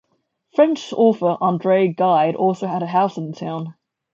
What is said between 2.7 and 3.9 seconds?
a house in the town.